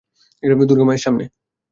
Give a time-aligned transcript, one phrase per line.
[0.69, 1.25] দূর্গা মায়ের সামনে।